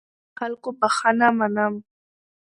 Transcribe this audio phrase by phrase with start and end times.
[0.03, 1.73] زه له خلکو بخښنه منم.